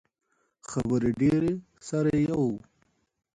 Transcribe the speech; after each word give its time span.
خبرې 0.69 1.11
ډیرې، 1.19 1.53
سر 1.87 2.05
یی 2.17 2.21
یو 2.27 2.43